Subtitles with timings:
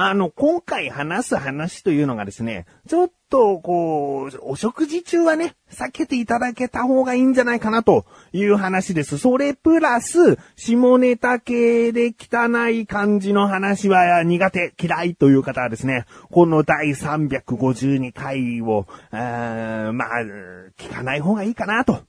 [0.00, 9.18] あの、今回話す話というのがですね、ちょっと、こう、お食事中はね、避けていただけた方がいいんじゃないかなという話です。
[9.18, 20.08] それプラス、下ネタ系で汚い感じの話は苦手、嫌いという方はですね、この第352回を、あまあ、
[20.78, 22.04] 聞かない方がいいかなと。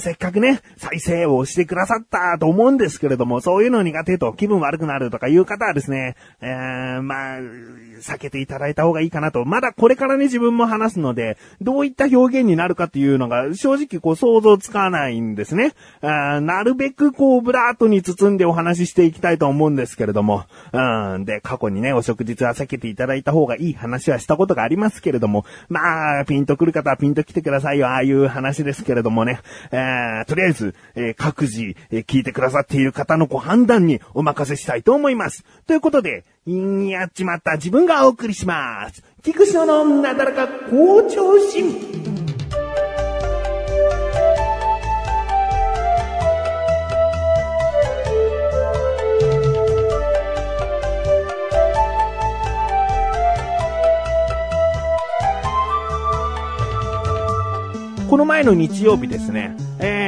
[0.00, 9.44] せっかくね、再生をしてくださったと思うんですけれども、そういうの苦手と気分悪くなるとかいう方はですね、えー、まあ、避けていただいた方がいいかなと。
[9.44, 15.72] まだこれからね、自分も話すので、どういった表現になるかっていうのが、正直こう想像つかないんですね。
[16.02, 29.40] なるべくこう、ブラートに包んでお話ししていきたいと思うんですけれども、うん、で、過去にね、お食事は避けていただいた方がいい話はしたことがありますけれども、まあ、ピンとくる方はピンと来てくださいよ、ああいう話ですけれどもね。
[29.70, 35.44] えー、とりあえず、えー、各自、えー、聞いてくださっている方のご判断にお任せしたいと思います。
[35.66, 39.02] ということで、んやっちまった自分がお送りします。
[39.22, 42.21] 菊池のなだらか校長心。
[58.12, 60.01] この前の日曜日ですね、え、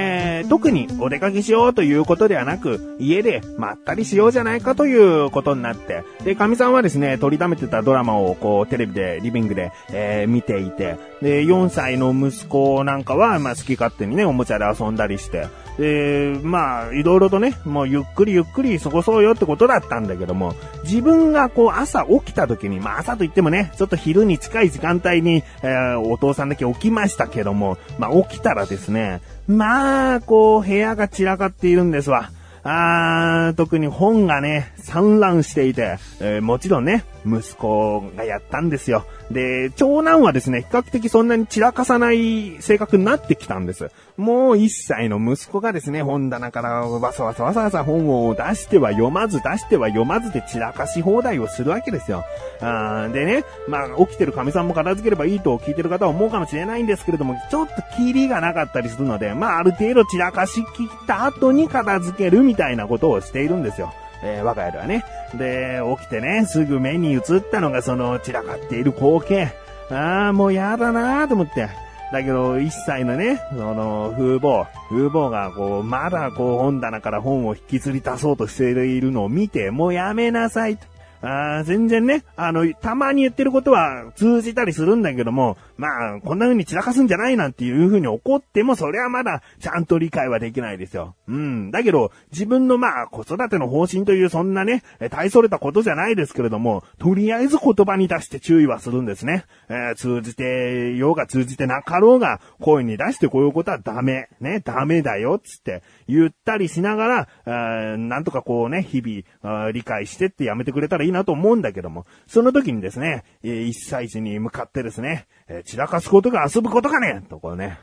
[0.49, 32.31] 特にお出かけしようということではなく、家でまったりしようじゃないかということになって、で、神さんはですね、撮りためてたドラマをこう、テレビで、リビングで、えー、見ていて、で、4歳の息子なんかは、まあ、好き勝手にね、おもちゃで遊んだりして、で、まあ、いろいろとね、もうゆっくりゆっくり過ごそうよってことだったんだけども、自分がこう朝起きた時に、まあ朝と言ってもね、ちょっと昼に近い時間帯に、えー、お父さんだけ起きましたけども、まあ起きたらですね、まあ、こう部屋が散らかっているんですわ。
[32.63, 39.05] あー、特に本がね、散乱していて、えー、もちろんね、息子がやったんですよ。
[39.31, 43.91] で、長男はですね、比較的そんなに散らかさない性格になってきたんです。
[44.17, 52.25] もう一歳の息子がですね、本棚からわさわさわさわさ本を出しては読まず、出しては読まずで散らかし放題をするわけですよ。
[52.61, 63.93] あーでね、まあ、起きてる神さんも片付ければいいと聞いてる方は思うかもしれないんですけれども、ちょっとキリがなかったりするので、まあ、ある程度散らかしきった後に片付けるみたいなことをしているんですよ。
[64.23, 65.05] えー、我が家ではね。
[65.35, 69.53] で、起きてね、すぐ目に映ったのがその散らかっている光景。
[69.91, 71.69] ああ、もうやだなーと思って。
[72.13, 80.94] だけど、一歳のね、その、風貌、風貌がこう、まだこう、本棚から本を引きずり出そうとしているのを見て、もうやめなさいと。
[81.25, 91.15] あ全然ね、あの、たまに言ってることは通じたりするんだけども、まあ、こんな風に散らかすんじゃないなんていう風に怒っても、それはまだちゃんと理解はできないですよ。
[91.27, 91.71] うん。
[91.71, 99.47] だけど、自分のまあ、子育ての方針というそんなね、大それたことじゃないですけれども、とりあえず言葉に出して注意はするんですね。
[99.71, 104.29] えー、通じてようが通じてなかろうが、声に出してこういうことはダメ。
[104.41, 115.27] ね、ダメだよ、つって言ったりしながら、なんとかこうね、日々理解してってやめてくれたらいいなと思うんだけども、その時にですね、一歳児に向かってですね、
[115.65, 117.79] 散らかすことが遊ぶことかねとこうね、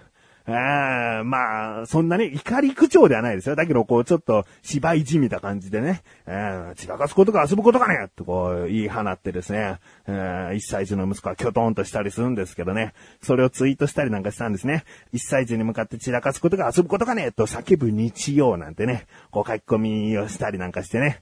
[0.48, 3.56] あまあ、そんなね、怒り口調ではないですよ。
[3.56, 6.02] だけど、こう、ちょっと、芝居じみた感じでね、
[6.76, 9.80] 散らかすことが遊ぶことかねとこう、言い放ってですね、
[10.56, 14.84] 一歳児の息子はキョトンとしたりするんですけどね、それをツイートしたりなんかしたんですね。
[15.14, 21.22] 一歳児に向かって散らかすことが遊ぶことかねと叫ぶ日曜なんてね、こう書き込みをしたりなんかしてね、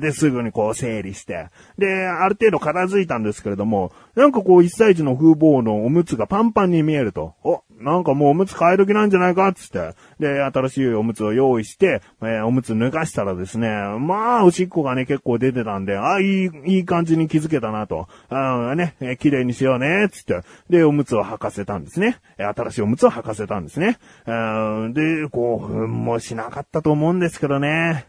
[0.00, 9.94] で、すぐにこう整理して、で、ある程度片付いたんですけれども、なんかこう、一歳児の風貌のおむつがパンパンに見えると、お、なんかもうむつ替え時なんじゃないかっつって。
[10.20, 18.06] で、新しいおむつを用意して、えー、おむつ脱がしたらですね、まあ、おしっこがね、結構出てたんで、あ、いい、いい感じに気づけたなと。
[18.28, 20.42] あね、えー、綺麗にしようね、つって。
[20.70, 22.20] で、おむつを履かせたんですね。
[22.36, 23.98] 新しいおむつを履かせたんですね。
[24.26, 28.06] で、興奮もしなかったと思うんですけどね。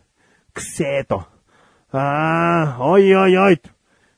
[0.54, 1.26] くせえと。
[1.92, 3.62] ああ、おいおいおい。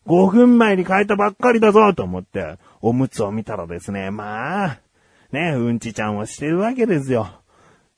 [0.07, 4.79] 5分前に変えたばっかりだぞと思って、おむつを見たらですね、まあ、
[5.31, 7.39] ね、うんちちゃんをしてるわけですよ。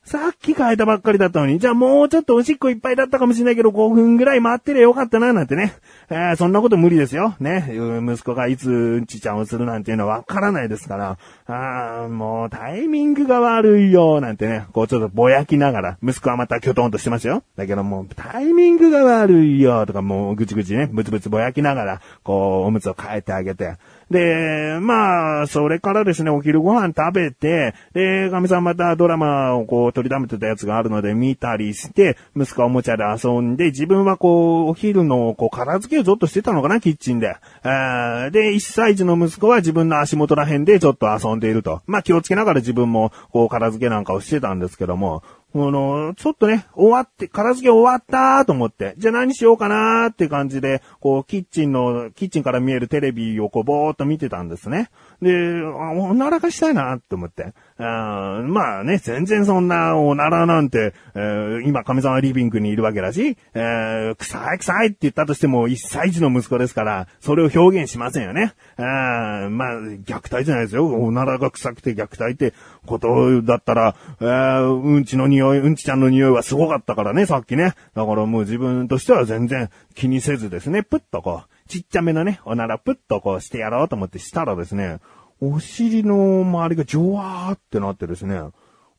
[0.04, 5.76] さっき変えたばっかりだったのに、じゃあもうちょっとおしっこいっぱいだったかもしれないけど、5分ぐらい待ってりゃよかったな、なんてね。
[6.10, 7.36] えー、そんなこと無理ですよ。
[7.40, 7.70] ね。
[8.04, 11.18] 息子がいつうんちちゃんをするなんていうのはわからないですから。
[11.46, 14.66] あー、もうタイミングが悪いよ、なんてね。
[14.74, 17.44] こうちょっとぼやきながら、息子はまたキョトンとしてますよ。
[17.56, 23.78] だけどもうタイミングが悪いよ、とかもうぐちぐちね、ブツブツぼやきながら、こう、おむつを変えてあげて。
[24.12, 37.38] で、まあ、それからですね、お昼ご飯食べて、で、神さんまたドラマをこう取りためてたやつがあるので見たりして、息子はおもちゃで遊んで、自分はこう、お昼のこう片付けをちょっとしてたのかな、キッチンで。
[37.64, 41.82] で、1歳児の息子は自分の足元ら辺でちょっと遊んでいると。
[41.88, 54.90] まあ気をつけながら自分もこう片付けなんかをしてたんですけども、あの、ちょっとね、終わって、片付け終わったと思って、じゃあ何しようかなーって感じで、こう、キッチンの、キッチンから見えるテレビをこう、ぼーっと見てたんですね。
[55.22, 57.54] で、おならがしたいなーって思って。
[57.84, 68.54] あまあね、全然そんなおならなんて、えー、今、亀さんはリビングにいるわけだし、えー、臭い臭いって言ったとしても、1歳児の息子ですから、それを表現しませんよね。
[68.78, 70.86] あまあ、虐待じゃないですよ。
[70.86, 72.54] おならが臭くて虐待って
[72.86, 77.74] ことだったら、うんちの匂い、うんちちゃんの匂いはすごかったからね、さっきね。
[77.96, 85.00] だからもう自分としては全然気にせずですね、プッとこう、ちっちゃめのね、おならプッとこうしてやろうと思ってしたらですね、
[85.42, 88.40] お尻の周りがジョワーってなってですね、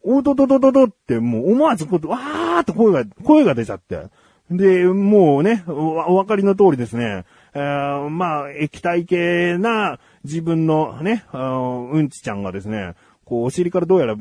[0.02, 4.08] おどどどどどってもう思わずこう、わーって声が、声が出ちゃって。
[4.50, 7.24] で、もうね、お分かりの通りですね、
[7.54, 12.94] えー、まあ、液体系な自分のね、うんちちゃんがですね、
[13.24, 14.16] こう、お尻からどうやら、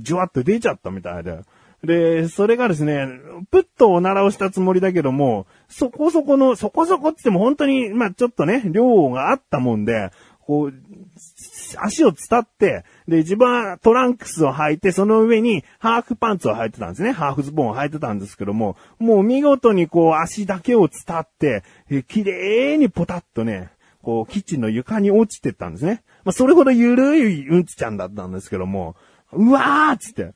[0.00, 1.40] じゅわっと出ちゃったみたいで。
[1.84, 3.08] で、それがですね、
[3.50, 10.10] ぷっとおならをしたつもりだけども、そこそこの、そこそこって言っても本当に、まあちょっとね、量があったもんで、
[10.46, 10.72] こう、
[11.78, 17.12] 足を伝って、で、自分はトランクスを履いて、その上にハーフパンツを履いてたんですね。
[17.12, 21.62] ハーフズボンを履いてたんですけども、もう見事にこう足だけを伝って、
[22.08, 23.70] 綺麗にポタッとね、
[24.02, 26.02] こうキッチンの床に落ちてったんですね。
[26.24, 28.96] まあ、それほどゆるいうんちちゃんだったんですけども、
[29.32, 30.34] うわーっつって。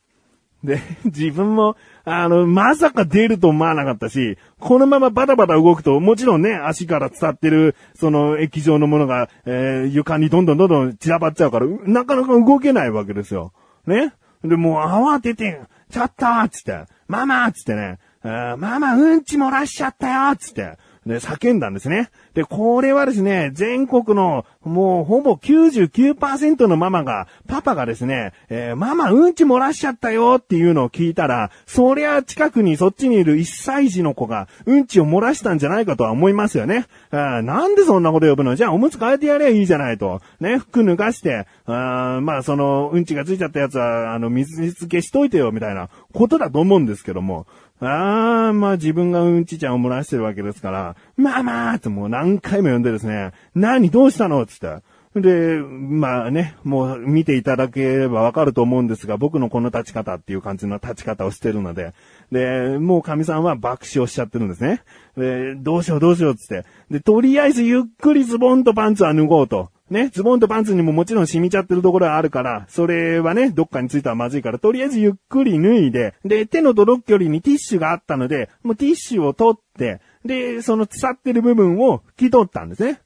[0.65, 13.53] で、 自分も、あの、まさか出ると思わなかったし、このままバタバタ動くと、もちろんね、足から伝ってる、その液状のものが、えー、床にどんどんどんどん散らばっちゃうから、なかなか動けないわけですよ。
[13.87, 14.13] ね。
[14.43, 15.61] で、もう慌てて、
[15.91, 20.77] ちょっとつって、ママつってね、ママうんち漏らしちゃったよつって、
[21.07, 22.11] で、叫んだんですね。
[22.35, 36.87] で、これはですね、全国のもうほぼ99%のママが、パパがですね、えー、ママうんち漏らしちゃったよっていうのを聞いたら、そりゃ近くにそっちにいる1歳児の子がうんちを漏らしたんじゃないかとは思いますよね。
[37.11, 38.57] あなんでそんなこと呼ぶの？
[38.57, 40.21] じゃあおむつ変えてやればいいじゃないと。
[40.41, 47.47] ね、服脱がして、あまあそのうんちがついちゃったやつは、あの、水につけしといてよみたいなことだと思うんですけども、
[47.81, 54.83] ああ、まあ自分がうんちちゃんを漏らしてるわけですから、まあまあってもう何回も呼んでですね、何どうしたのつって。
[55.21, 61.95] で、まあね、もう見ていただければわかると思うんですが、僕のこの立ち方っていう感じの立ち方をしてるので、
[62.31, 64.83] で、もう神さんは爆笑しちゃってるんですね。
[65.17, 66.65] で、どうしようどうしようっつって。
[66.91, 69.71] で、とりあえずゆっくりズボンとパンツは脱ごうと。
[69.89, 83.01] ね、ズボンとパンツにももちろん染みちゃってるところはあるから、それはね、どっかについてはまずいから、とりあえずゆっくり脱いで、で、手の届く距離にティッシュがあったので、もうティッシュを取って、で、その腐ってる部分を拭き取ったんですね。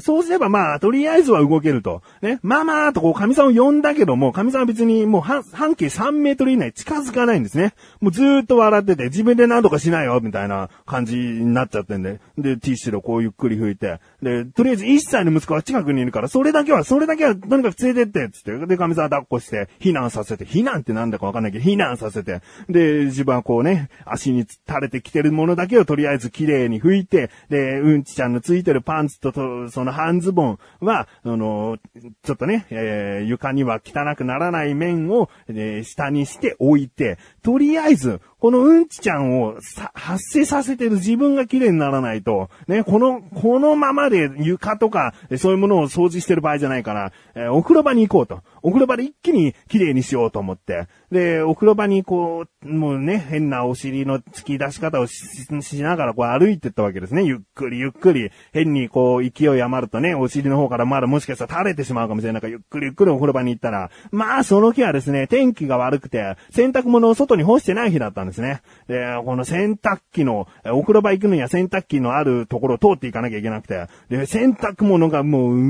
[0.00, 2.02] そうすればまあ、とりあえずは動けると。
[2.22, 2.38] ね。
[2.42, 5.42] まあまあとこう、神さんを呼んだけども、神さんは別にもう半
[5.74, 7.74] 径3メートル以内近づかないんですね。
[8.00, 12.20] もうずーっと笑ってて、自分で何とかしないよ、みたいな感じになっちゃってんで。
[12.38, 14.00] で、ティッシュでこうゆっくり拭いて。
[14.22, 18.66] で、とりあえず1歳の息子は近くにいるから、それだけは、それだけはとにかく連れてって、つって。
[18.66, 22.40] で、神さんは抱っこして、避難させて、避難ってなんだかわかんないけど、避難させて。
[22.68, 29.32] で、自分はこうね、足に垂れてきてるものだけをとりあえず綺麗に拭いて、で、うんちちゃんのついてるパンツ、と
[29.68, 31.78] その半ズボンは、あの、
[32.22, 39.56] ちょっとね、えー、床には汚くならない面を、えー、下にして置いて、とりあえず、このうんちちゃんを
[39.92, 48.42] 発生させてる自分が綺麗にならないと、ね、この、このままで床とか、そういうものを掃除してる場合じゃないから、えー、お風呂場に行こうと。
[48.62, 50.88] お風呂場で一気に綺麗にしようと思って。
[51.10, 57.24] で、お風呂場にこう、もうね、変なお尻の突き出し方をしながらこう歩いてったわけですね。
[57.24, 58.30] ゆっくりゆっくり。
[58.52, 68.62] 変にこう、勢い余るとね、お尻の方からまだもしかしたら垂れてしまうかもしれないから、ゆっくりゆっくりお風呂場に行ったら、まあ、その日はですね、天気が悪くて、洗濯物を外に干してない日だったんですね。
[68.88, 75.60] で、この洗濯機の、お風呂場行くのには洗濯機のあるところを通っていかなきゃいけなくて、で、洗濯物がもう、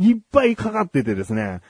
[0.00, 1.60] いっぱいかかっててですね、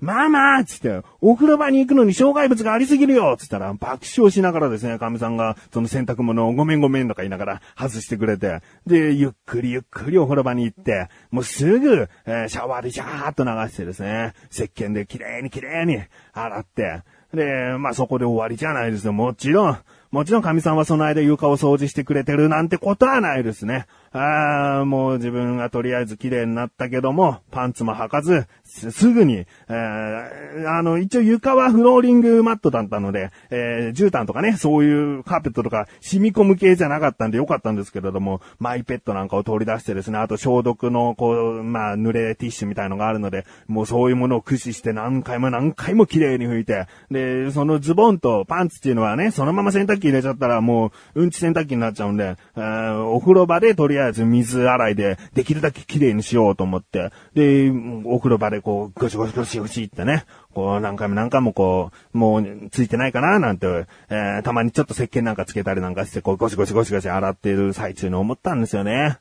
[0.00, 16.00] まあまあつって、お風呂場に行くのに障害物がありすぎるよつったら、爆笑しながらですね、神さんが、その洗濯物をごめんごめんとか言いながら外してくれて、で、ゆっくりゆっくりお風呂場に行って、もうすぐ、えー、シャワーでジャーっと流してですね、石鹸で綺麗に綺麗に
[16.32, 17.02] 洗って、
[17.34, 19.12] で、まあそこで終わりじゃないですよ。
[19.12, 19.78] もちろん、
[20.10, 23.86] もちろん神さんはその間床を掃除してくれてるなんてことはないですね。
[24.12, 57.70] ああもう自分がとりあえず綺麗になったけども、パンツも履かず、すぐに、えー、あの、一応床はフローリングマットだったので、えー、絨毯とかね、そういうカーペットとか染み込む系じゃなかったんでよかったんですけれども、マイペットなんかを取り出してですね、あと消毒の、こう、まあ、濡れティッシュみたいのがあるので、もうそういうものを駆使して何回も何回も綺麗に拭いて、で、そのズボンとパンツっていうのはね、そのまま洗濯機入れちゃったらもう、うんち洗濯機になっちゃうんで、えー、お風呂場でとりあえず水洗いで、できるだけ綺麗にしようと思って、で、
[58.04, 60.24] お風呂場でこう、ゴシゴシゴシゴシってね、
[60.54, 69.18] こう何回も何回もこう、もうついてないかななんて、えー、たまにちょっと石鹸なんかつけたりなんかして、こうゴシゴシゴシゴシ洗ってる最中に思ったんですよね。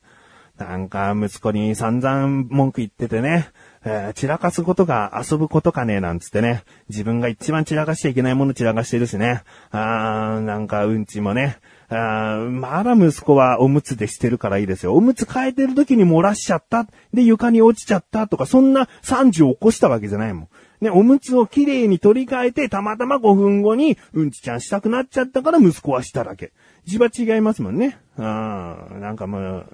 [0.57, 3.49] なんか息子に散々文句言っててね、
[3.89, 11.57] えー、散らかすことが遊ぶことかねなんつってね、自分が一番散らかしちゃいけないもの散らかしてるしね、あー、なんかうんちもね、
[11.89, 14.93] あーまだ息子はおむつでしてるからいいですよ。
[14.93, 16.85] おむつ変えてる時に漏らしちゃった。
[17.13, 20.47] で、床に落ちちゃったとか、そんな30を起こしたわけじゃないもん。
[20.81, 26.51] ね、おむつをきれいに取り替えて、たまたま5分後に、うんちちゃんしたくなっちゃったから息子はしただけ。
[26.83, 27.97] 字は違いますもんね。
[28.17, 28.23] うん。
[28.25, 29.65] なんかもう、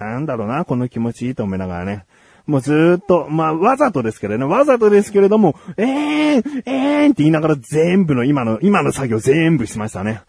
[0.00, 2.04] なんだろうな、この気持ちいいと思いながらね。
[2.50, 5.86] もうずっと、まあ、わざとですけどね、わざとですけれども、えー
[6.38, 10.22] ん、えーんって言いながら全部の今の、今の作業全部しましたね。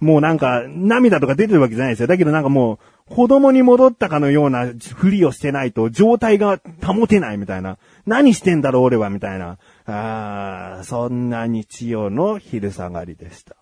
[0.00, 2.08] もうなんか、涙とか出てるわけじゃないですよ。
[2.08, 2.80] だけどなんかも
[3.10, 4.66] う、子供に戻ったかのような
[4.96, 7.78] ふりをしてないと、状態が保てないみたいな。
[8.06, 9.58] 何してんだろう俺はみたいな。
[9.86, 13.56] あそんな日曜の昼下がりでした。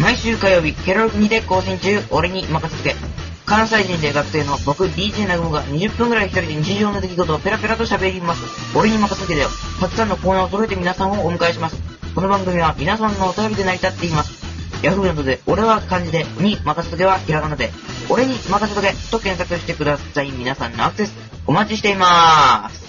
[0.00, 3.23] 毎週火曜日、ケロログにて更新中、俺に任せて。
[3.46, 8.76] 関西人で学生の僕 DJ なぐもが20分くらい一人で日常の出来事をペラペラと喋ります。
[8.76, 9.48] 俺に任せてだよ。
[9.80, 11.76] たくさんのコーナーを揃えて皆さんをお迎えします。
[12.14, 14.44] この番組は皆さんのお便りで成り立っています。
[14.82, 17.70] ヤフーなどで、俺は漢字で、に任せとけはひらがなで、
[18.08, 20.30] 俺に任せとけと検索してください。
[20.30, 21.14] 皆さんのアクセス、
[21.46, 22.83] お待ちしていまーす。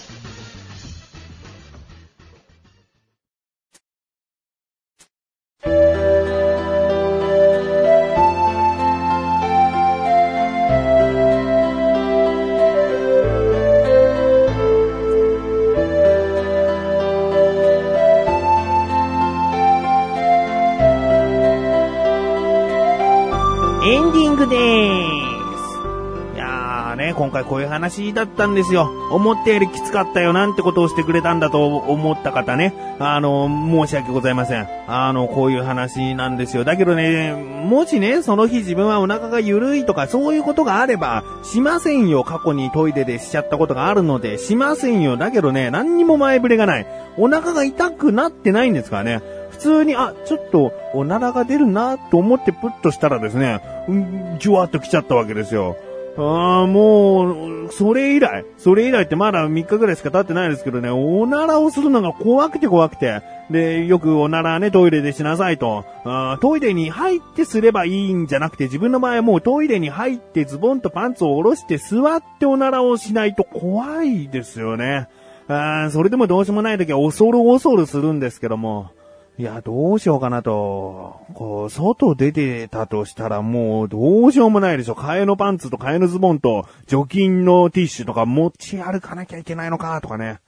[27.36, 28.90] 回こういう話だったんですよ。
[29.12, 32.74] 思ったよりきつかったよなんてことをしてくれたんだと思った方ね。
[33.00, 34.68] あの、申し訳ございません。
[34.88, 36.64] あの、こういう話なんですよ。
[36.64, 42.24] だけどね、もしね、その日自分はお腹が緩いとかそういうことがあれば、しませんよ。
[42.24, 45.18] 過去にトイレでしちゃったことがあるので、しませんよ。
[45.18, 46.88] だけどね、何にも前触れがない。
[47.18, 49.22] お腹が痛くなってないんですからね。
[49.52, 55.78] 普通に、あ、ちょっと、おならが出るなと思ってプッとしたらですね、うん、じゅわっと来ちゃったわけですよ。
[56.18, 63.22] ああ、もう、それ以来、それ以来ってまだ3日ぐらいしか経ってないですけどね、おならをするのが怖くて怖くて。
[63.50, 65.84] で、よくおならね、トイレでしなさいと。
[66.06, 75.10] あトイレに入ってすればいいんじゃなくて、自分の場合はもうトイレに入ってズボンとパンツを下ろして座っておならをしないと怖いですよね。
[75.48, 78.92] あそれでもどうしようもない時は恐る恐るするんですけども。
[79.38, 81.20] いや、どうしようかなと。
[81.34, 84.94] こう、外出てたとしたらもうどうしようもないでしょ。
[84.94, 90.40] 替えのパンツと替えのズボンと除菌のティッシュとか持ち歩かなきゃいけないのかとかね。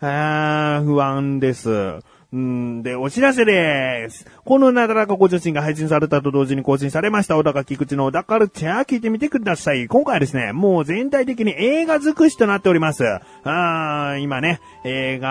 [0.00, 2.00] あー、不安です。
[2.32, 4.26] うんで、お知らせです。
[4.44, 9.86] このなだらかご女子が配信されたと同時に更新されました、小高菊池の小高ルチャー聞いてみてください。
[9.86, 13.04] 今回はですね、もう全体的に映画尽くしとなっております。
[13.06, 15.28] あー、今ね、映画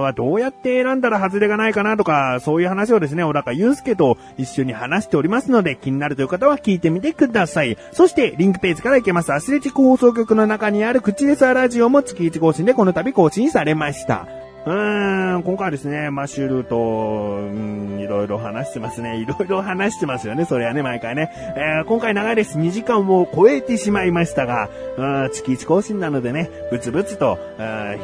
[0.00, 7.76] はどうやって選んだら外れがないかなとか、そういう話をですね、小高祐介と一緒に話しておりますので、気になるという方は聞いてみてください。
[7.92, 14.37] そして、リンクページから行けます、アスレチック放送局の中にある口レサラジオも月1更新でこの度更新されました。
[14.68, 19.16] うん、今回はですね、マッシュルと、うん、いろいろ話してますね。
[19.16, 21.32] いろいろ話してますよね、それはね、毎回ね。
[21.56, 22.58] えー、今回長いです。
[22.58, 27.38] 2時間を超えてしまいましたが、うん、月1更新なのでね、ブツブツと、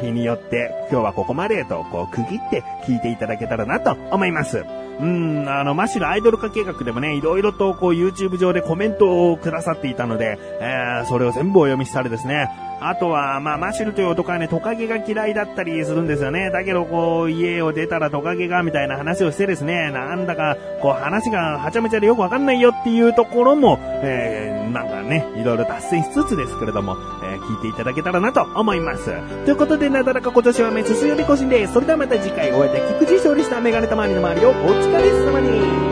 [0.01, 4.65] 日によって、今日はここまでと、こう、区切って聞いていただけたらなと思います。
[4.99, 12.49] うん、あの、マッシュルアイドル化計画でもね、いろいろとこう YouTube 上でコメントをくださっていたので、えー、それを全部お読みしたりですね。
[12.79, 16.51] あとは、まあ、マシルという男はね、トカゲが嫌いだったりするんですよね。
[16.51, 29.11] だけどこう、家を出たらトカゲが、みたいな話をしてですね、なんだか、こう話がはちゃめちゃでよくわかんないよっていうところも、えー、なんかね、いろいろ達成しつつですけれども、えー、聞いていただけたらなと思います。
[29.45, 31.73] ということで、なだらか今年はめすすより更新です。
[31.73, 35.84] それではまた次回お会いで菊池勝利したメガネたまりの周りをお疲れ様に。